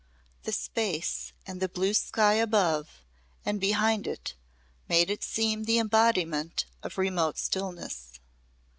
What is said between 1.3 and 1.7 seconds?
and the